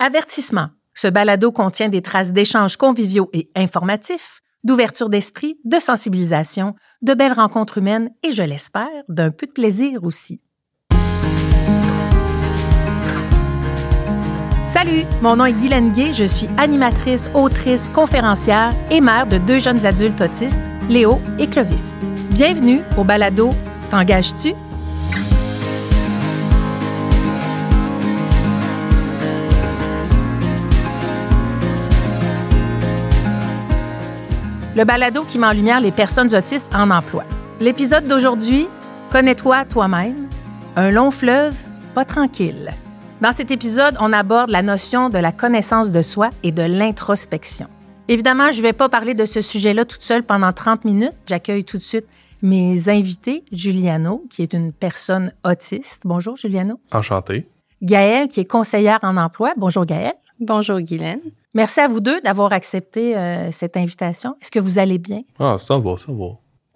[0.00, 0.68] Avertissement.
[0.94, 7.32] Ce balado contient des traces d'échanges conviviaux et informatifs, d'ouverture d'esprit, de sensibilisation, de belles
[7.32, 10.40] rencontres humaines et, je l'espère, d'un peu de plaisir aussi.
[14.62, 19.58] Salut, mon nom est Guylaine Gay, je suis animatrice, autrice, conférencière et mère de deux
[19.58, 21.98] jeunes adultes autistes, Léo et Clovis.
[22.30, 23.50] Bienvenue au balado
[23.90, 24.52] T'engages-tu?
[34.78, 37.24] Le balado qui met en lumière les personnes autistes en emploi.
[37.58, 38.68] L'épisode d'aujourd'hui,
[39.10, 40.28] Connais-toi toi-même,
[40.76, 41.56] un long fleuve
[41.94, 42.70] pas tranquille.
[43.20, 47.66] Dans cet épisode, on aborde la notion de la connaissance de soi et de l'introspection.
[48.06, 51.14] Évidemment, je ne vais pas parler de ce sujet-là toute seule pendant 30 minutes.
[51.26, 52.06] J'accueille tout de suite
[52.42, 56.02] mes invités, Juliano, qui est une personne autiste.
[56.04, 56.78] Bonjour, Juliano.
[56.92, 57.48] Enchanté.
[57.82, 59.54] Gaëlle, qui est conseillère en emploi.
[59.56, 60.14] Bonjour, Gaëlle.
[60.40, 61.20] Bonjour, Guylaine.
[61.54, 64.36] Merci à vous deux d'avoir accepté euh, cette invitation.
[64.40, 65.22] Est-ce que vous allez bien?
[65.38, 66.26] Ah, ça va, ça va.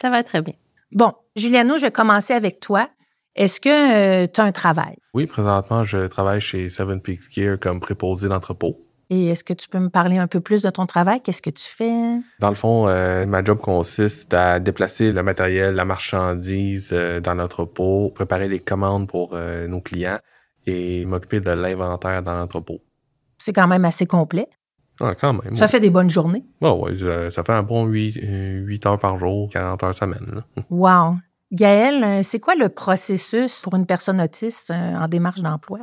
[0.00, 0.54] Ça va très bien.
[0.90, 2.88] Bon, Juliano, je vais commencer avec toi.
[3.36, 4.96] Est-ce que euh, tu as un travail?
[5.14, 8.80] Oui, présentement, je travaille chez Seven Peaks Gear comme préposé d'entrepôt.
[9.10, 11.20] Et est-ce que tu peux me parler un peu plus de ton travail?
[11.20, 12.18] Qu'est-ce que tu fais?
[12.40, 16.92] Dans le fond, euh, ma job consiste à déplacer le matériel, la marchandise
[17.22, 19.36] dans l'entrepôt, préparer les commandes pour
[19.68, 20.18] nos clients
[20.66, 22.80] et m'occuper de l'inventaire dans l'entrepôt.
[23.42, 24.48] C'est quand même assez complet.
[25.00, 25.54] Ah, quand même.
[25.56, 26.44] Ça fait des bonnes journées.
[26.60, 26.98] oui,
[27.30, 30.42] ça fait un bon 8, euh, heures par jour, 40 heures semaine.
[30.70, 31.16] Wow.
[31.50, 35.80] Gaëlle, euh, c'est quoi le processus pour une personne autiste en démarche d'emploi?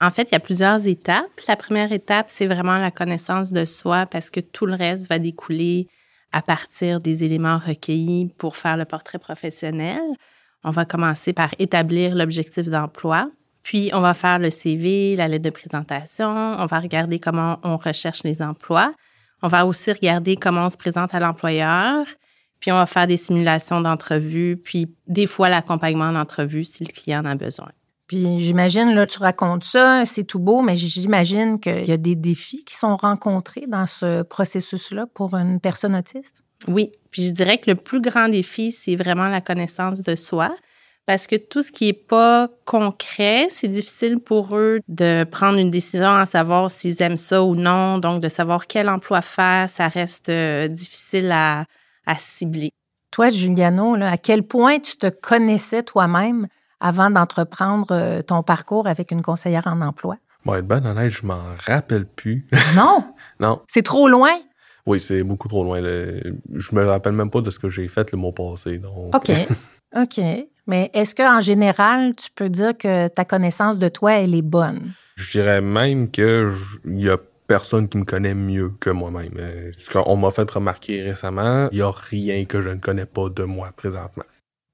[0.00, 1.30] En fait, il y a plusieurs étapes.
[1.48, 5.18] La première étape, c'est vraiment la connaissance de soi parce que tout le reste va
[5.18, 5.88] découler
[6.32, 10.02] à partir des éléments recueillis pour faire le portrait professionnel.
[10.64, 13.30] On va commencer par établir l'objectif d'emploi.
[13.64, 16.28] Puis, on va faire le CV, la lettre de présentation.
[16.28, 18.94] On va regarder comment on recherche les emplois.
[19.42, 22.06] On va aussi regarder comment on se présente à l'employeur.
[22.60, 27.22] Puis, on va faire des simulations d'entrevue, puis des fois l'accompagnement d'entrevue si le client
[27.22, 27.70] en a besoin.
[28.06, 32.16] Puis j'imagine, là, tu racontes ça, c'est tout beau, mais j'imagine qu'il y a des
[32.16, 36.44] défis qui sont rencontrés dans ce processus-là pour une personne autiste?
[36.68, 40.54] Oui, puis je dirais que le plus grand défi, c'est vraiment la connaissance de soi
[41.06, 45.70] parce que tout ce qui est pas concret, c'est difficile pour eux de prendre une
[45.70, 47.98] décision à savoir s'ils aiment ça ou non.
[47.98, 51.66] Donc, de savoir quel emploi faire, ça reste euh, difficile à,
[52.18, 52.70] cibler.
[53.10, 56.48] Toi, Juliano, à quel point tu te connaissais toi-même
[56.80, 60.16] avant d'entreprendre euh, ton parcours avec une conseillère en emploi?
[60.44, 62.46] Bon, être ben honnête, je m'en rappelle plus.
[62.76, 63.04] Non?
[63.40, 63.62] non.
[63.68, 64.32] C'est trop loin?
[64.86, 65.80] Oui, c'est beaucoup trop loin.
[65.80, 68.78] Je me rappelle même pas de ce que j'ai fait le mois passé.
[68.78, 69.14] Donc...
[69.14, 69.30] OK.
[69.96, 70.20] OK.
[70.66, 74.92] Mais est-ce qu'en général, tu peux dire que ta connaissance de toi, elle est bonne?
[75.16, 76.52] Je dirais même qu'il
[76.86, 79.34] y a personne qui me connaît mieux que moi-même.
[79.36, 83.06] Euh, ce qu'on m'a fait remarquer récemment, il n'y a rien que je ne connais
[83.06, 84.24] pas de moi présentement.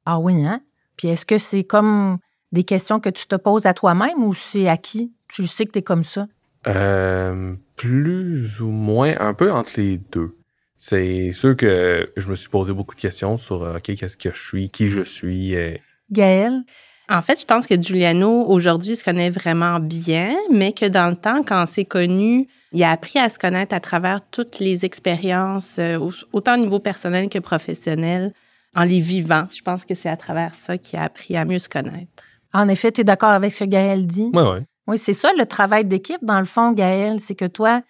[0.06, 0.60] Ah oui, hein?
[0.96, 2.18] Puis est-ce que c'est comme
[2.52, 5.12] des questions que tu te poses à toi-même ou c'est à qui?
[5.28, 6.26] Tu sais que tu es comme ça?
[6.66, 10.36] Euh, plus ou moins, un peu entre les deux.
[10.82, 14.32] C'est sûr que je me suis posé beaucoup de questions sur euh, OK, qu'est-ce que
[14.32, 15.54] je suis, qui je suis.
[15.54, 15.76] Euh.
[16.10, 16.62] Gaëlle?
[17.10, 21.16] En fait, je pense que Giuliano, aujourd'hui, se connaît vraiment bien, mais que dans le
[21.16, 25.78] temps, quand c'est connu, il a appris à se connaître à travers toutes les expériences,
[25.78, 25.98] euh,
[26.32, 28.32] autant au niveau personnel que professionnel,
[28.74, 29.46] en les vivant.
[29.54, 32.10] Je pense que c'est à travers ça qu'il a appris à mieux se connaître.
[32.54, 34.30] En effet, tu es d'accord avec ce que Gaëlle dit?
[34.32, 34.58] Oui, oui.
[34.86, 37.82] Oui, c'est ça le travail d'équipe, dans le fond, Gaëlle, c'est que toi,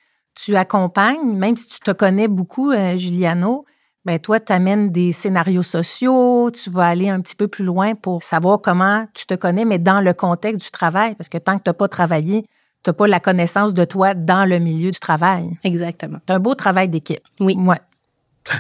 [0.45, 3.65] tu accompagnes, même si tu te connais beaucoup, euh, Giuliano,
[4.07, 7.95] ben toi, tu amènes des scénarios sociaux, tu vas aller un petit peu plus loin
[7.95, 11.59] pour savoir comment tu te connais, mais dans le contexte du travail, parce que tant
[11.59, 12.43] que tu n'as pas travaillé,
[12.83, 15.59] tu n'as pas la connaissance de toi dans le milieu du travail.
[15.65, 16.19] Exactement.
[16.27, 17.21] C'est un beau travail d'équipe.
[17.41, 17.55] Oui.
[17.59, 17.81] Ouais.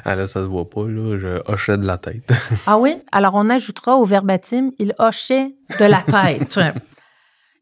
[0.04, 1.18] Ah là, ça se voit pas, là.
[1.18, 2.30] Je hochais de la tête.
[2.66, 2.96] ah oui?
[3.10, 6.60] Alors, on ajoutera au verbatim, il hochait de la tête.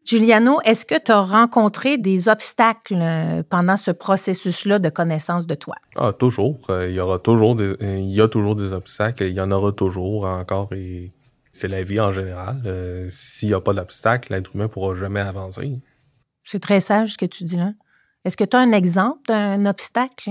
[0.08, 5.55] Juliano, est-ce que tu as rencontré des obstacles euh, pendant ce processus-là de connaissance de
[5.55, 5.75] toi?
[5.96, 6.58] Ah, toujours.
[6.70, 9.25] Euh, il y aura toujours des, euh, il y a toujours des obstacles.
[9.25, 11.12] Il y en aura toujours encore et
[11.52, 13.10] c'est la vie en général.
[13.12, 15.78] S'il n'y a pas d'obstacle, l'être humain ne pourra jamais avancer.
[16.43, 17.72] C'est très sage ce que tu dis là.
[18.25, 20.31] Est-ce que tu as un exemple d'un obstacle?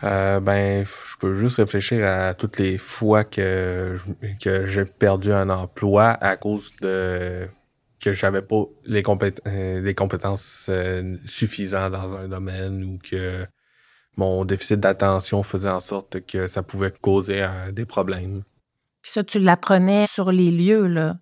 [0.00, 3.96] ben, je peux juste réfléchir à toutes les fois que,
[4.42, 7.46] que j'ai perdu un emploi à cause de
[8.06, 9.02] que j'avais pas les,
[9.46, 13.44] euh, les compétences euh, suffisantes dans un domaine ou que
[14.16, 18.44] mon déficit d'attention faisait en sorte que ça pouvait causer euh, des problèmes.
[19.02, 21.16] Puis ça, tu l'apprenais sur les lieux, là,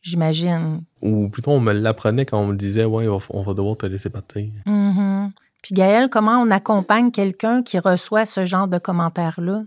[0.00, 0.82] j'imagine.
[1.02, 4.08] Ou plutôt, on me l'apprenait quand on me disait, ouais, on va devoir te laisser
[4.08, 4.50] partir.
[4.66, 5.30] Mm-hmm.
[5.62, 9.64] Puis Gaëlle, comment on accompagne quelqu'un qui reçoit ce genre de commentaires-là?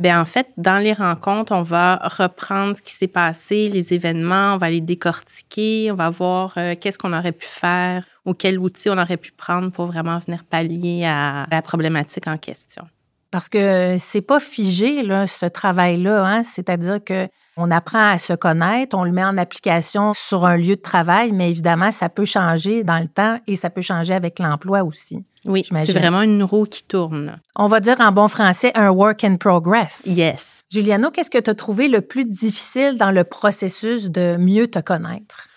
[0.00, 4.54] Bien, en fait, dans les rencontres, on va reprendre ce qui s'est passé, les événements,
[4.54, 8.58] on va les décortiquer, on va voir euh, qu'est-ce qu'on aurait pu faire ou quel
[8.58, 12.88] outil on aurait pu prendre pour vraiment venir pallier à la problématique en question.
[13.30, 16.24] Parce que c'est pas figé, là, ce travail-là.
[16.24, 16.42] Hein?
[16.44, 20.76] C'est-à-dire que on apprend à se connaître, on le met en application sur un lieu
[20.76, 24.38] de travail, mais évidemment, ça peut changer dans le temps et ça peut changer avec
[24.38, 25.24] l'emploi aussi.
[25.44, 27.38] Oui, c'est vraiment une roue qui tourne.
[27.56, 30.02] On va dire en bon français un work in progress.
[30.06, 30.60] Yes.
[30.70, 34.78] Juliano, qu'est-ce que tu as trouvé le plus difficile dans le processus de mieux te
[34.78, 35.48] connaître?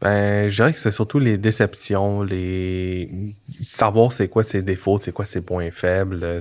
[0.00, 3.34] Ben, je dirais que c'est surtout les déceptions, les
[3.66, 6.40] savoir c'est quoi ses défauts, c'est quoi ses points faibles.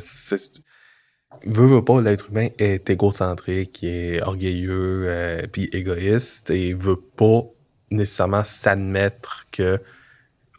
[1.45, 7.43] Veut, veut pas, l'être humain est égocentrique, est orgueilleux, euh, puis égoïste, et veut pas
[7.91, 9.79] nécessairement s'admettre que,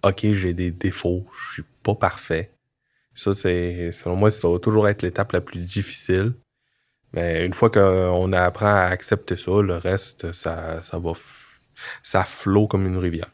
[0.03, 2.53] OK, j'ai des défauts, je suis pas parfait.
[3.15, 6.35] Ça, c'est, selon moi, ça va toujours être l'étape la plus difficile.
[7.13, 11.13] Mais une fois qu'on apprend à accepter ça, le reste, ça, ça va,
[12.03, 13.31] ça flot comme une rivière.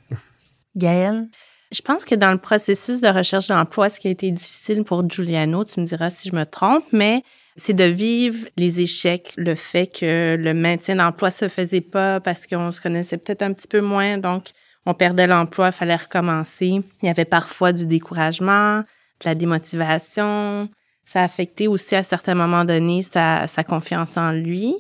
[0.77, 1.29] Gaëlle?
[1.75, 5.09] Je pense que dans le processus de recherche d'emploi, ce qui a été difficile pour
[5.11, 7.25] Giuliano, tu me diras si je me trompe, mais
[7.57, 12.47] c'est de vivre les échecs, le fait que le maintien d'emploi se faisait pas parce
[12.47, 14.51] qu'on se connaissait peut-être un petit peu moins, donc
[14.87, 16.81] on perdait l'emploi, fallait recommencer.
[17.03, 20.69] Il y avait parfois du découragement, de la démotivation.
[21.05, 24.75] Ça a affecté aussi à certains moments donnés sa confiance en lui.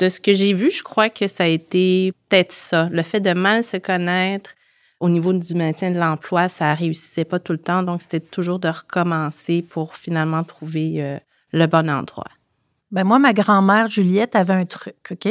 [0.00, 3.20] De ce que j'ai vu, je crois que ça a été peut-être ça, le fait
[3.20, 4.54] de mal se connaître,
[5.00, 8.58] au niveau du maintien de l'emploi, ça réussissait pas tout le temps, donc c'était toujours
[8.58, 11.18] de recommencer pour finalement trouver euh,
[11.52, 12.28] le bon endroit.
[12.90, 15.28] Ben moi, ma grand-mère Juliette avait un truc, OK?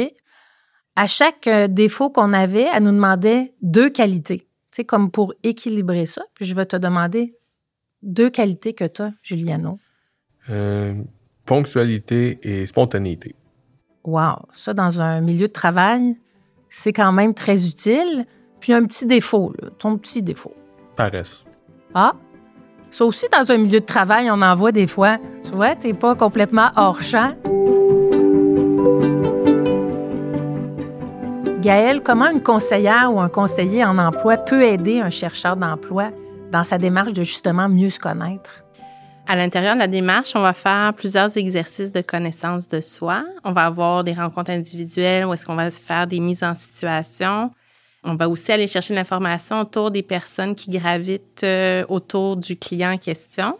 [0.96, 4.48] À chaque euh, défaut qu'on avait, elle nous demandait deux qualités.
[4.72, 6.22] C'est comme pour équilibrer ça.
[6.34, 7.36] Puis je vais te demander
[8.02, 9.78] deux qualités que tu as, Juliano.
[10.48, 11.00] Euh,
[11.44, 13.36] ponctualité et spontanéité.
[14.04, 16.16] Wow, ça dans un milieu de travail,
[16.70, 18.26] c'est quand même très utile.
[18.60, 20.54] Puis un petit défaut, là, ton petit défaut.
[20.96, 21.44] Paresse.
[21.94, 22.12] Ah,
[22.90, 25.18] ça aussi, dans un milieu de travail, on en voit des fois.
[25.44, 27.34] Tu vois, t'es pas complètement hors champ.
[31.60, 36.10] Gaëlle, comment une conseillère ou un conseiller en emploi peut aider un chercheur d'emploi
[36.50, 38.64] dans sa démarche de justement mieux se connaître?
[39.28, 43.24] À l'intérieur de la démarche, on va faire plusieurs exercices de connaissance de soi.
[43.44, 47.52] On va avoir des rencontres individuelles où est-ce qu'on va faire des mises en situation.
[48.04, 52.92] On va aussi aller chercher l'information autour des personnes qui gravitent euh, autour du client
[52.92, 53.58] en question.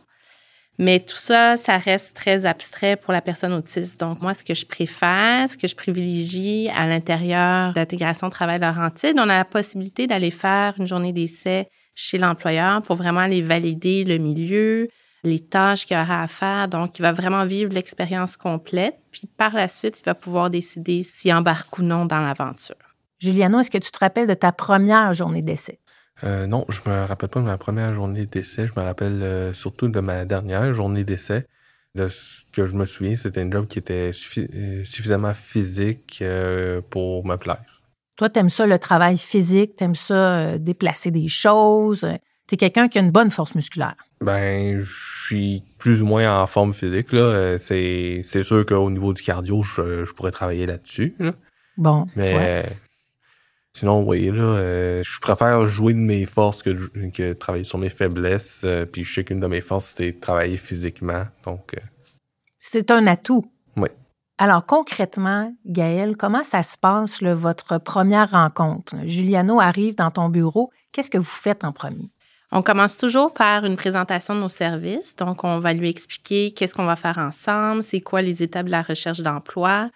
[0.79, 4.01] Mais tout ça, ça reste très abstrait pour la personne autiste.
[4.01, 9.29] Donc, moi, ce que je préfère, ce que je privilégie à l'intérieur d'intégration travail-Laurentide, on
[9.29, 14.17] a la possibilité d'aller faire une journée d'essai chez l'employeur pour vraiment aller valider le
[14.17, 14.89] milieu,
[15.23, 16.69] les tâches qu'il aura à faire.
[16.69, 18.97] Donc, il va vraiment vivre l'expérience complète.
[19.11, 22.90] Puis, par la suite, il va pouvoir décider s'il embarque ou non dans l'aventure.
[23.21, 25.79] Juliano, est-ce que tu te rappelles de ta première journée d'essai?
[26.25, 28.67] Euh, non, je me rappelle pas de ma première journée d'essai.
[28.67, 31.47] Je me rappelle euh, surtout de ma dernière journée d'essai.
[31.95, 36.23] De ce que je me souviens, c'était un job qui était euh, suffisamment physique
[36.89, 37.83] pour me plaire.
[38.17, 42.07] Toi, t'aimes ça le travail physique, t'aimes ça déplacer des choses?
[42.47, 43.97] T'es quelqu'un qui a une bonne force musculaire.
[44.21, 47.13] Ben, je suis plus ou moins en forme physique.
[47.13, 47.59] Là.
[47.59, 51.15] C'est, sûr qu'au niveau du cardio, je, pourrais travailler là-dessus.
[51.77, 52.07] Bon.
[52.15, 52.67] Mais
[53.73, 56.71] Sinon, oui, là, euh, je préfère jouer de mes forces que,
[57.11, 58.63] que travailler sur mes faiblesses.
[58.65, 61.25] Euh, puis je sais qu'une de mes forces, c'est travailler physiquement.
[61.45, 61.75] Donc.
[61.75, 61.81] Euh,
[62.59, 63.45] c'est un atout.
[63.77, 63.89] Oui.
[64.39, 68.97] Alors, concrètement, Gaëlle, comment ça se passe, votre première rencontre?
[69.05, 70.71] Juliano arrive dans ton bureau.
[70.93, 72.11] Qu'est-ce que vous faites en premier?
[72.53, 75.15] On commence toujours par une présentation de nos services.
[75.15, 78.73] Donc, on va lui expliquer qu'est-ce qu'on va faire ensemble, c'est quoi les étapes de
[78.73, 79.91] la recherche d'emploi,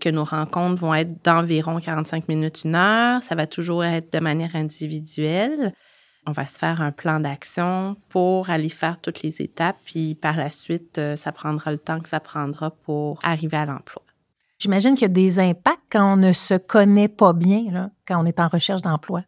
[0.00, 3.22] que nos rencontres vont être d'environ 45 minutes, une heure.
[3.22, 5.72] Ça va toujours être de manière individuelle.
[6.26, 10.36] On va se faire un plan d'action pour aller faire toutes les étapes, puis par
[10.36, 14.02] la suite, euh, ça prendra le temps que ça prendra pour arriver à l'emploi.
[14.58, 18.26] J'imagine qu'il y a des impacts quand on ne se connaît pas bien, quand on
[18.26, 19.22] est en recherche d'emploi.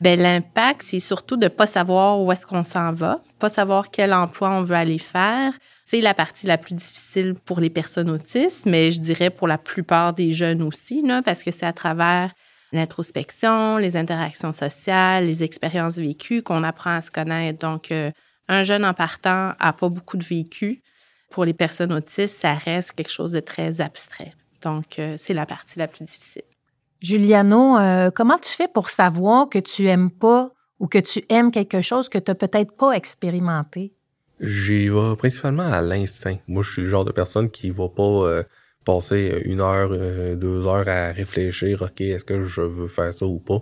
[0.00, 4.14] Ben l'impact, c'est surtout de pas savoir où est-ce qu'on s'en va, pas savoir quel
[4.14, 5.54] emploi on veut aller faire.
[5.90, 9.56] C'est la partie la plus difficile pour les personnes autistes, mais je dirais pour la
[9.56, 12.34] plupart des jeunes aussi, là, parce que c'est à travers
[12.72, 17.66] l'introspection, les interactions sociales, les expériences vécues qu'on apprend à se connaître.
[17.66, 18.10] Donc, euh,
[18.48, 20.82] un jeune en partant a pas beaucoup de vécu.
[21.30, 24.34] Pour les personnes autistes, ça reste quelque chose de très abstrait.
[24.60, 26.42] Donc, euh, c'est la partie la plus difficile.
[27.00, 31.50] Juliano, euh, comment tu fais pour savoir que tu aimes pas ou que tu aimes
[31.50, 33.94] quelque chose que tu n'as peut-être pas expérimenté?
[34.40, 36.36] J'y vais principalement à l'instinct.
[36.46, 38.42] Moi, je suis le genre de personne qui va pas euh,
[38.84, 43.26] passer une heure, euh, deux heures à réfléchir, OK, est-ce que je veux faire ça
[43.26, 43.60] ou pas?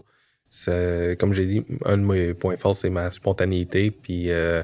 [1.18, 4.62] Comme j'ai dit, un de mes points forts, c'est ma spontanéité puis euh,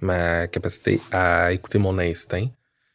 [0.00, 2.46] ma capacité à écouter mon instinct.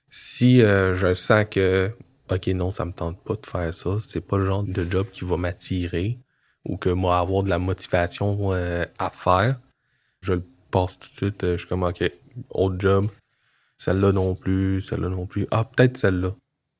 [0.09, 1.91] Si je sens que
[2.31, 5.07] OK, non, ça me tente pas de faire ça, c'est pas le genre de job
[5.11, 6.17] qui va m'attirer
[6.65, 9.59] ou que moi avoir de la motivation à faire,
[10.21, 12.03] je le passe tout de suite, je suis comme OK,
[12.49, 13.07] autre job.
[13.77, 15.47] Celle-là non plus, celle-là non plus.
[15.51, 16.31] Ah, peut-être celle-là.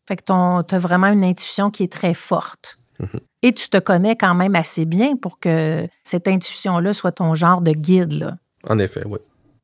[0.08, 2.80] Fait que tu as vraiment une intuition qui est très forte.
[3.00, 3.20] Mhm.
[3.42, 7.62] Et tu te connais quand même assez bien pour que cette intuition-là soit ton genre
[7.62, 8.14] de guide.
[8.14, 8.38] Là.
[8.68, 9.20] En effet, oui.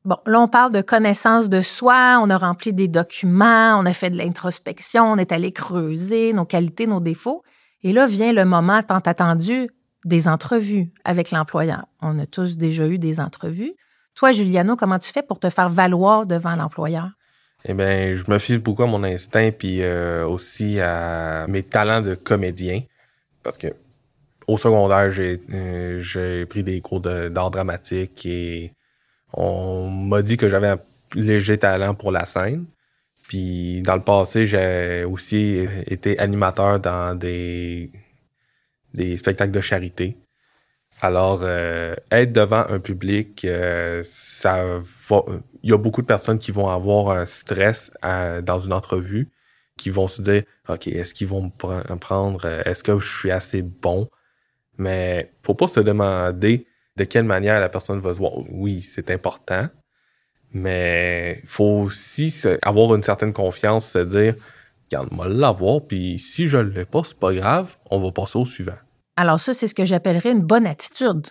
[0.06, 3.92] Bon, là, on parle de connaissance de soi, on a rempli des documents, on a
[3.92, 7.42] fait de l'introspection, on est allé creuser nos qualités, nos défauts.
[7.82, 9.68] Et là vient le moment tant attendu
[10.04, 11.86] des entrevues avec l'employeur.
[12.00, 13.74] On a tous déjà eu des entrevues.
[14.16, 17.10] Toi, Juliano, comment tu fais pour te faire valoir devant l'employeur?
[17.66, 22.00] Eh bien, je me fie beaucoup à mon instinct puis euh, aussi à mes talents
[22.00, 22.82] de comédien.
[23.42, 23.68] Parce que
[24.46, 28.72] au secondaire, j'ai euh, pris des cours d'art dramatique et
[29.34, 30.80] on m'a dit que j'avais un
[31.14, 32.64] léger talent pour la scène.
[33.28, 37.90] Puis dans le passé, j'ai aussi été animateur dans des,
[38.94, 40.16] des spectacles de charité.
[41.00, 45.24] Alors, euh, être devant un public, euh, ça va.
[45.62, 49.30] Il y a beaucoup de personnes qui vont avoir un stress dans une entrevue,
[49.76, 53.62] qui vont se dire, ok, est-ce qu'ils vont me prendre, est-ce que je suis assez
[53.62, 54.08] bon
[54.78, 58.32] Mais faut pas se demander de quelle manière la personne va se voir.
[58.50, 59.68] Oui, c'est important,
[60.52, 64.34] mais il faut aussi avoir une certaine confiance, se dire,
[64.86, 68.46] regarde, moi l'avoir, puis si je l'ai pas, c'est pas grave, on va passer au
[68.46, 68.78] suivant.
[69.16, 71.26] Alors ça, c'est ce que j'appellerais une bonne attitude.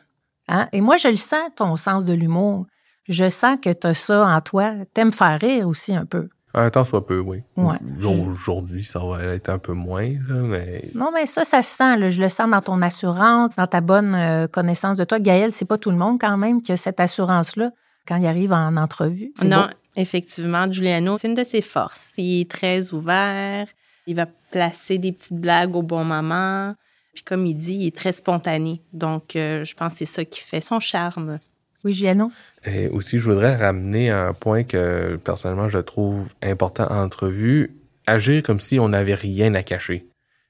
[0.48, 0.68] Hein?
[0.72, 2.65] Et moi, je le sens, ton sens de l'humour.
[3.08, 4.74] Je sens que tu as ça en toi.
[4.94, 6.30] T'aimes faire rire aussi un peu.
[6.58, 7.44] Un temps soit peu, oui.
[7.58, 7.75] Ouais.
[8.01, 10.89] Aujourd'hui, ça va être un peu moins, là, mais...
[10.96, 11.98] Non, mais ça, ça se sent.
[11.98, 12.10] Là.
[12.10, 15.20] Je le sens dans ton assurance, dans ta bonne euh, connaissance de toi.
[15.20, 17.72] Gaël, c'est pas tout le monde quand même qui a cette assurance-là
[18.08, 19.34] quand il arrive en entrevue.
[19.44, 22.13] Non, effectivement, Giuliano, c'est une de ses forces.
[22.18, 23.68] Il est très ouvert.
[24.08, 26.74] Il va placer des petites blagues au bon moment.
[27.15, 28.81] Puis comme il dit, il est très spontané.
[28.93, 31.39] Donc, euh, je pense que c'est ça qui fait son charme.
[31.86, 32.31] Oui, Giano?
[32.65, 37.77] Et aussi, je voudrais ramener un point que personnellement je trouve important en entrevue.
[38.05, 40.07] Agir comme si on n'avait rien à cacher.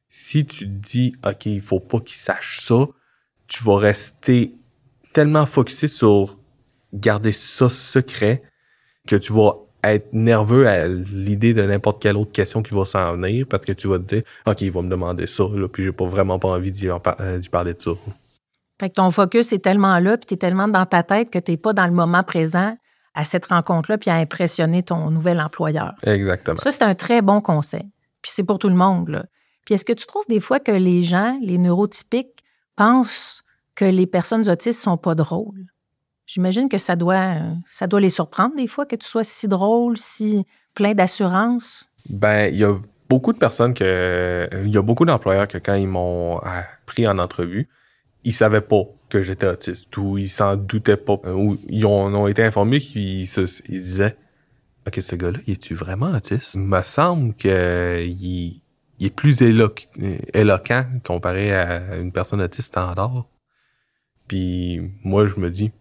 [0.07, 2.88] Si tu dis, OK, il faut pas qu'il sache ça,
[3.48, 4.53] tu vas rester
[5.13, 6.38] tellement focusé sur
[6.93, 8.41] garder ça secret
[9.07, 9.53] que tu vas
[9.94, 13.72] être nerveux à l'idée de n'importe quelle autre question qui va s'en venir parce que
[13.72, 16.39] tu vas te dire OK, il va me demander ça, là, puis j'ai pas vraiment
[16.39, 17.00] pas envie d'y, euh,
[17.51, 17.92] parler de ça.
[18.80, 21.39] Fait que ton focus est tellement là, puis tu es tellement dans ta tête que
[21.39, 22.77] tu n'es pas dans le moment présent
[23.13, 25.94] à cette rencontre-là, puis à impressionner ton nouvel employeur.
[26.04, 26.60] Exactement.
[26.60, 27.89] Ça, c'est un très bon conseil.
[28.22, 29.08] Puis c'est pour tout le monde.
[29.08, 29.25] Là.
[29.65, 32.44] Puis est-ce que tu trouves des fois que les gens, les neurotypiques,
[32.75, 35.65] pensent que les personnes autistes sont pas drôles?
[36.25, 37.36] J'imagine que ça doit,
[37.67, 41.86] ça doit les surprendre des fois que tu sois si drôle, si plein d'assurance.
[42.10, 42.75] Ben, il y a
[43.10, 44.50] beaucoup de personnes que.
[44.63, 46.39] Il y a beaucoup d'employeurs que quand ils m'ont
[46.86, 47.70] pris en entrevue,
[48.24, 52.44] ils savaient pas que j'étais autiste ou ils s'en doutaient pas ou ils ont, été
[52.44, 54.17] informés qu'ils ils disaient
[54.88, 56.53] OK, ce gars-là, il est-tu vraiment autiste?
[56.55, 58.62] Il me semble qu'il
[59.00, 63.25] il est plus éloquent comparé à une personne autiste standard.
[64.27, 65.72] Puis moi, je me dis,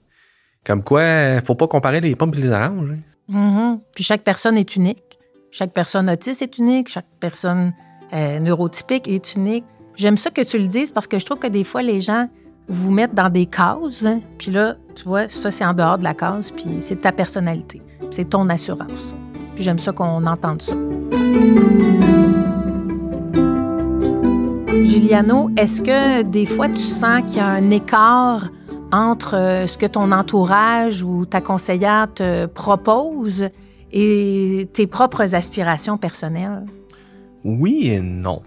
[0.64, 2.90] comme quoi, faut pas comparer les pommes et les oranges.
[2.90, 2.98] Hein.
[3.30, 3.80] Mm-hmm.
[3.94, 5.18] Puis chaque personne est unique.
[5.50, 6.88] Chaque personne autiste est unique.
[6.88, 7.72] Chaque personne
[8.12, 9.64] euh, neurotypique est unique.
[9.96, 12.28] J'aime ça que tu le dises parce que je trouve que des fois, les gens
[12.66, 14.04] vous mettent dans des cases.
[14.04, 14.20] Hein.
[14.38, 16.50] puis là, tu vois, ça, c'est en dehors de la case.
[16.50, 17.82] Puis c'est ta personnalité.
[18.10, 19.14] C'est ton assurance.
[19.54, 20.74] Puis j'aime ça qu'on entende ça.
[24.82, 28.50] Giuliano, est-ce que des fois, tu sens qu'il y a un écart
[28.94, 33.48] entre euh, ce que ton entourage ou ta conseillère te propose
[33.92, 36.64] et tes propres aspirations personnelles?
[37.42, 38.42] Oui et non.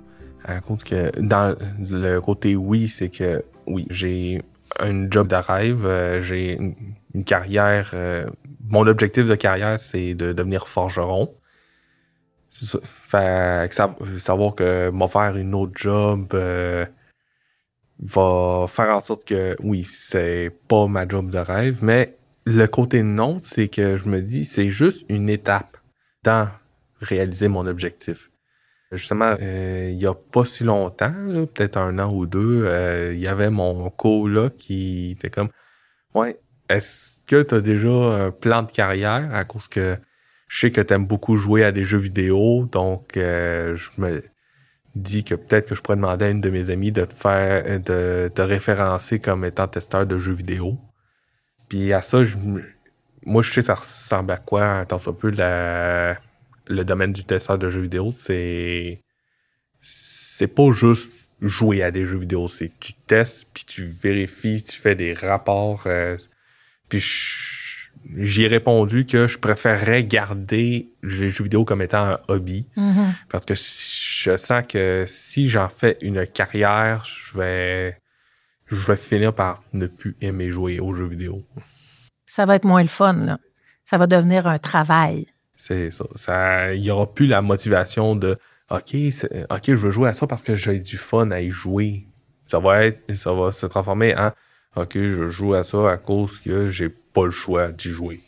[0.45, 4.41] À cause que dans le côté oui, c'est que oui, j'ai
[4.79, 6.75] un job de rêve, euh, j'ai une,
[7.25, 7.91] carrière.
[7.93, 8.27] Euh,
[8.69, 11.33] mon objectif de carrière, c'est de devenir forgeron.
[12.51, 13.73] Ça, fait
[14.19, 16.27] savoir que m'en faire une autre job,
[17.99, 23.03] va faire en sorte que, oui, c'est pas ma job de rêve, mais le côté
[23.03, 25.77] non, c'est que je me dis, c'est juste une étape
[26.23, 26.47] dans
[27.01, 28.29] réaliser mon objectif.
[28.91, 31.13] Justement, euh, il y a pas si longtemps,
[31.53, 35.49] peut-être un an ou deux, euh, il y avait mon co là qui était comme,
[36.15, 36.37] ouais,
[36.69, 39.29] est-ce que tu as déjà un plan de carrière?
[39.33, 39.97] À cause que
[40.47, 44.23] je sais que tu aimes beaucoup jouer à des jeux vidéo, donc euh, je me
[44.97, 47.79] dis que peut-être que je pourrais demander à une de mes amies de te faire
[47.79, 50.77] de te référencer comme étant testeur de jeux vidéo.
[51.69, 52.37] Puis à ça, je,
[53.25, 56.17] moi je sais ça ressemble à quoi, tant soit peu la,
[56.67, 59.01] le domaine du testeur de jeux vidéo, c'est
[59.81, 61.11] c'est pas juste
[61.41, 65.83] jouer à des jeux vidéo, c'est tu testes puis tu vérifies, tu fais des rapports.
[65.85, 66.17] Euh,
[66.89, 67.01] puis
[68.15, 73.13] j'ai répondu que je préférerais garder les jeux vidéo comme étant un hobby Mhm.
[73.29, 77.97] parce que je sens que si j'en fais une carrière, je vais
[78.67, 81.45] je vais finir par ne plus aimer jouer aux jeux vidéo.
[82.25, 83.37] Ça va être moins le fun, là.
[83.85, 85.27] Ça va devenir un travail.
[85.55, 86.03] C'est ça.
[86.15, 86.73] ça.
[86.73, 88.37] Il y aura plus la motivation de
[88.69, 88.93] OK,
[89.49, 92.05] OK, je veux jouer à ça parce que j'ai du fun à y jouer.
[92.45, 94.31] Ça va être, ça va se transformer en
[94.75, 98.21] OK, je joue à ça à cause que j'ai pas le choix d'y jouer.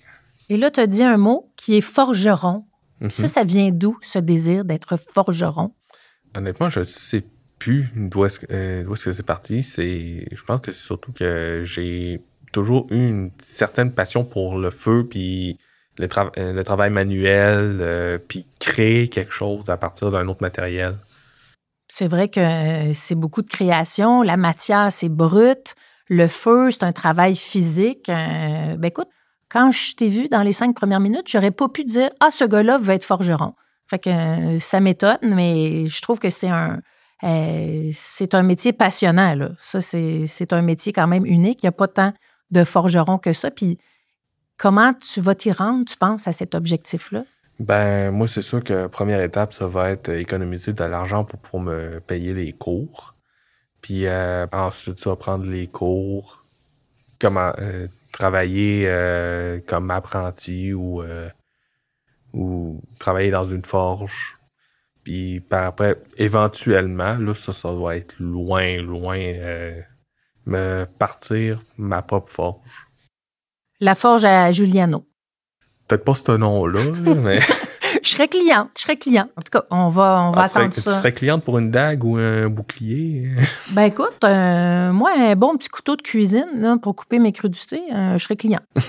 [0.49, 2.65] Et là, tu as dit un mot qui est forgeron.
[3.01, 3.09] Mhm.
[3.11, 5.73] Ça, ça vient d'où, ce désir d'être forgeron?
[6.35, 7.23] Honnêtement, je sais
[7.59, 9.63] plus d'où est-ce que, euh, d'où est-ce que c'est parti.
[9.63, 14.71] C'est, je pense que c'est surtout que j'ai toujours eu une certaine passion pour le
[14.71, 15.59] feu, puis
[15.97, 20.41] le, tra- euh, le travail manuel, euh, puis créer quelque chose à partir d'un autre
[20.41, 20.95] matériel.
[21.91, 24.21] C'est vrai que c'est beaucoup de création.
[24.21, 25.75] La matière, c'est brut.
[26.09, 28.09] Le feu, c'est un travail physique.
[28.09, 29.07] Euh, ben écoute,
[29.49, 32.43] quand je t'ai vu dans les cinq premières minutes, j'aurais pas pu dire Ah, ce
[32.45, 33.53] gars-là veut être forgeron.
[33.87, 36.81] Fait que euh, ça m'étonne, mais je trouve que c'est un.
[37.23, 39.49] euh, c'est un métier passionnant, là.
[39.59, 41.63] Ça, c'est un métier quand même unique.
[41.63, 42.13] Il n'y a pas tant
[42.51, 43.51] de forgerons que ça.
[43.51, 43.77] Puis,
[44.57, 47.23] comment tu vas t'y rendre, tu penses, à cet objectif-là?
[47.59, 51.63] Ben, moi, c'est sûr que première étape, ça va être économiser de l'argent pour pouvoir
[51.63, 53.15] me payer les cours.
[53.81, 56.43] Puis euh, ensuite, ça va prendre les cours,
[57.19, 61.29] comment euh, travailler euh, comme apprenti ou, euh,
[62.33, 64.37] ou travailler dans une forge.
[65.03, 69.81] Puis par après, éventuellement, là, ça, ça va être loin, loin, euh,
[70.45, 72.87] me partir ma propre forge.
[73.79, 75.05] La forge à Giuliano.
[75.87, 77.39] Peut-être pas ce nom-là, là, mais...
[78.03, 79.29] Je serais cliente, je serais cliente.
[79.37, 80.95] En tout cas, on va, on va Ah, tu, serais, attendre tu ça.
[80.95, 83.29] serais cliente pour une dague ou un bouclier?
[83.71, 87.81] Ben écoute, euh, moi, un bon petit couteau de cuisine là, pour couper mes crudités,
[87.93, 88.61] euh, je serais client.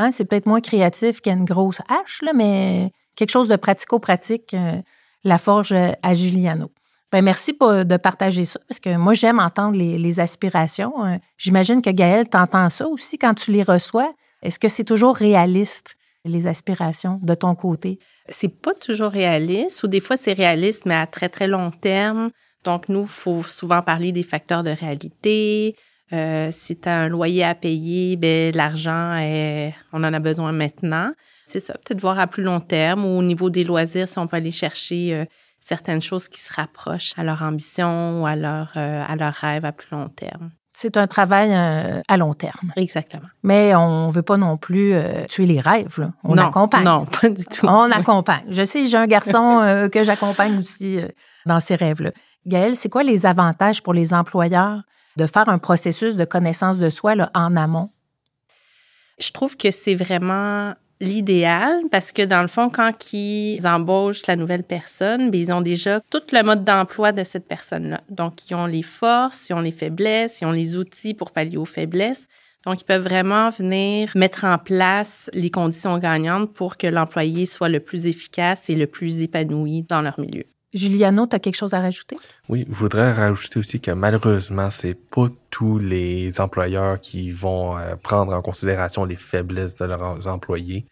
[0.00, 4.76] Hein, c'est peut-être moins créatif qu'une grosse hache, là, mais quelque chose de pratico-pratique, euh,
[5.24, 6.70] la forge à Giuliano.
[7.10, 10.92] Ben merci pour, de partager ça, parce que moi, j'aime entendre les, les aspirations.
[11.36, 14.12] J'imagine que Gaël, t'entends ça aussi quand tu les reçois.
[14.42, 15.96] Est-ce que c'est toujours réaliste,
[16.28, 17.98] les aspirations de ton côté?
[18.28, 22.30] c'est pas toujours réaliste ou des fois c'est réaliste mais à très très long terme.
[22.64, 25.76] Donc nous, faut souvent parler des facteurs de réalité.
[26.12, 29.18] Euh, si tu as un loyer à payer, ben l'argent
[29.92, 31.12] on en a besoin maintenant.
[31.44, 34.26] C'est ça, peut-être voir à plus long terme ou au niveau des loisirs si on
[34.26, 35.24] peut aller chercher euh,
[35.60, 39.64] certaines choses qui se rapprochent à leur ambition ou à leur euh, à leur rêve
[39.64, 40.50] à plus long terme.
[40.80, 42.72] C'est un travail euh, à long terme.
[42.76, 43.26] Exactement.
[43.42, 45.98] Mais on ne veut pas non plus euh, tuer les rêves.
[45.98, 46.12] Là.
[46.22, 46.84] On non, accompagne.
[46.84, 47.66] Non, pas du tout.
[47.66, 48.44] On accompagne.
[48.48, 51.00] Je sais, j'ai un garçon euh, que j'accompagne aussi
[51.46, 52.12] dans ses rêves-là.
[52.46, 54.82] Gaël, c'est quoi les avantages pour les employeurs
[55.16, 57.90] de faire un processus de connaissance de soi là, en amont?
[59.18, 64.36] Je trouve que c'est vraiment l'idéal parce que dans le fond, quand ils embauchent la
[64.36, 68.00] nouvelle personne, bien, ils ont déjà tout le mode d'emploi de cette personne-là.
[68.10, 71.56] Donc, ils ont les forces, ils ont les faiblesses, ils ont les outils pour pallier
[71.56, 72.26] aux faiblesses.
[72.66, 77.68] Donc, ils peuvent vraiment venir mettre en place les conditions gagnantes pour que l'employé soit
[77.68, 80.44] le plus efficace et le plus épanoui dans leur milieu.
[80.74, 82.18] Juliano, tu as quelque chose à rajouter?
[82.48, 87.96] Oui, je voudrais rajouter aussi que malheureusement, c'est pas tous les employeurs qui vont euh,
[87.96, 90.84] prendre en considération les faiblesses de leurs employés.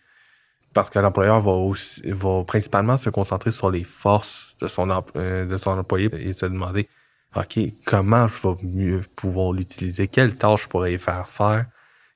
[0.72, 5.46] Parce que l'employeur va aussi va principalement se concentrer sur les forces de son, euh,
[5.46, 6.88] de son employé et se demander
[7.34, 10.08] OK, comment je vais mieux pouvoir l'utiliser?
[10.08, 11.66] Quelles tâches je pourrais faire faire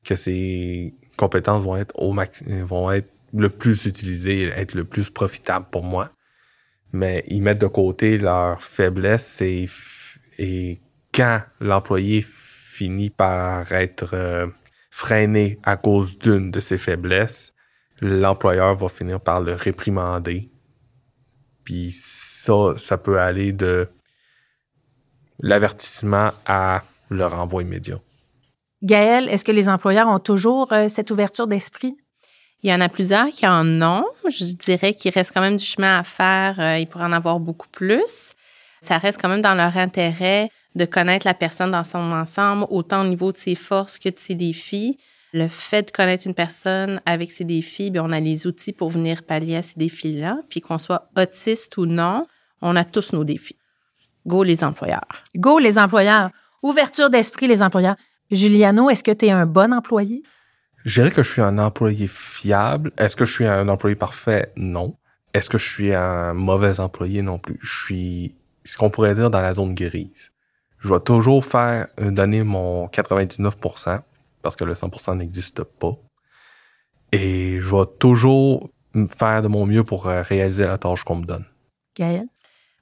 [0.02, 5.10] que ces compétences vont être au max vont être le plus utilisées, être le plus
[5.10, 6.10] profitable pour moi?
[6.92, 10.80] Mais ils mettent de côté leurs faiblesses et,
[11.12, 14.46] quand l'employé finit par être euh,
[14.90, 17.52] freiné à cause d'une de ses faiblesses,
[18.00, 20.50] l'employeur va finir par le réprimander.
[21.64, 23.88] Puis ça, ça peut aller de
[25.40, 28.00] l'avertissement à le renvoi immédiat.
[28.82, 31.96] Gaël, est-ce que les employeurs ont toujours euh, cette ouverture d'esprit?
[32.62, 34.04] Il y en a plusieurs qui en ont.
[34.28, 36.56] Je dirais qu'il reste quand même du chemin à faire.
[36.58, 38.34] Euh, il pourrait en avoir beaucoup plus.
[38.80, 43.02] Ça reste quand même dans leur intérêt de connaître la personne dans son ensemble, autant
[43.02, 44.98] au niveau de ses forces que de ses défis.
[45.32, 48.90] Le fait de connaître une personne avec ses défis, bien, on a les outils pour
[48.90, 50.38] venir pallier à ces défis-là.
[50.48, 52.26] Puis qu'on soit autiste ou non,
[52.62, 53.56] on a tous nos défis.
[54.26, 55.24] Go les employeurs.
[55.36, 56.30] Go les employeurs.
[56.62, 57.96] Ouverture d'esprit les employeurs.
[58.30, 60.22] Juliano, est-ce que tu es un bon employé?
[60.84, 62.90] Je dirais que je suis un employé fiable.
[62.96, 64.52] Est-ce que je suis un employé parfait?
[64.56, 64.96] Non.
[65.34, 67.22] Est-ce que je suis un mauvais employé?
[67.22, 67.58] Non plus.
[67.60, 70.30] Je suis ce qu'on pourrait dire dans la zone grise.
[70.78, 74.00] Je vais toujours faire euh, donner mon 99%
[74.42, 75.96] parce que le 100% n'existe pas.
[77.12, 78.70] Et je vais toujours
[79.16, 81.44] faire de mon mieux pour euh, réaliser la tâche qu'on me donne.
[81.96, 82.28] Gaëlle?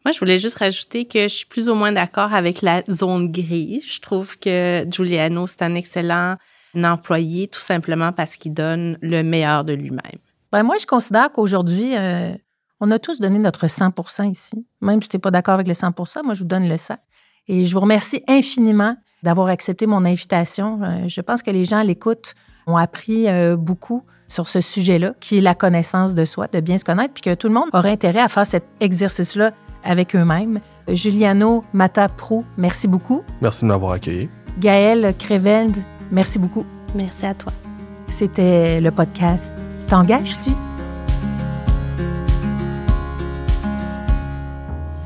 [0.05, 3.33] Moi, je voulais juste rajouter que je suis plus ou moins d'accord avec la zone
[3.33, 3.85] grise.
[3.87, 6.37] Je trouve que Giuliano, c'est un excellent
[6.77, 10.19] employé tout simplement parce qu'il donne le meilleur de lui-même.
[10.53, 12.33] Ben moi, je considère qu'aujourd'hui, euh,
[12.81, 14.67] on a tous donné notre 100% ici.
[14.81, 16.95] Même si tu n'es pas d'accord avec le 100% moi, je vous donne le 100.
[17.49, 20.81] Et je vous remercie infiniment d'avoir accepté mon invitation.
[20.83, 22.35] Euh, je pense que les gens à l'écoute
[22.67, 26.79] ont appris euh, beaucoup sur ce sujet-là, qui est la connaissance de soi, de bien
[26.79, 29.53] se connaître, puis que tout le monde aurait intérêt à faire cet exercice-là
[29.83, 30.61] avec eux-mêmes.
[30.89, 33.23] Juliano Mata-Prou, merci beaucoup.
[33.41, 34.29] Merci de m'avoir accueilli.
[34.59, 35.77] Gaëlle Creveld,
[36.11, 36.65] merci beaucoup.
[36.95, 37.53] Merci à toi.
[38.09, 39.53] C'était le podcast
[39.89, 40.51] T'engages-tu?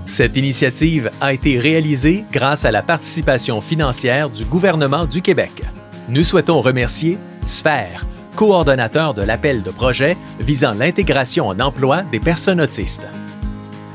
[0.06, 5.62] Cette initiative a été réalisée grâce à la participation financière du gouvernement du Québec.
[6.08, 12.60] Nous souhaitons remercier Sphère, coordonnateur de l'appel de projet visant l'intégration en emploi des personnes
[12.60, 13.06] autistes.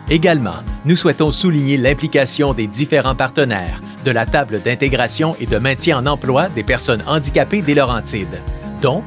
[0.10, 5.98] Également, nous souhaitons souligner l'implication des différents partenaires de la table d'intégration et de maintien
[5.98, 8.42] en emploi des personnes handicapées des Laurentides,
[8.82, 9.04] dont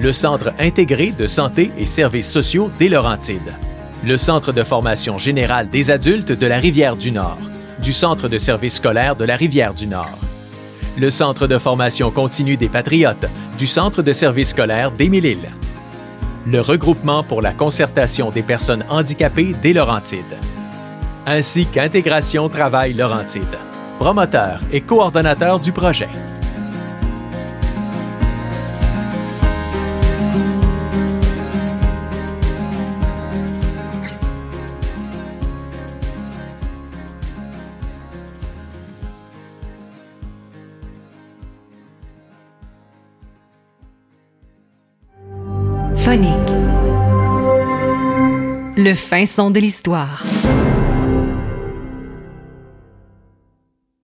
[0.00, 3.54] le Centre intégré de santé et services sociaux des Laurentides,
[4.04, 7.38] le Centre de formation générale des adultes de la Rivière-du-Nord,
[7.80, 10.18] du Centre de services scolaires de la Rivière-du-Nord,
[10.98, 13.26] le Centre de formation continue des Patriotes,
[13.58, 15.50] du Centre de services scolaires d'Émile-Île,
[16.46, 20.38] le Regroupement pour la concertation des personnes handicapées des Laurentides,
[21.26, 23.58] ainsi qu'Intégration Travail Laurentide,
[23.98, 26.08] promoteur et coordonnateur du projet.
[48.84, 50.24] Le fin son de l'histoire.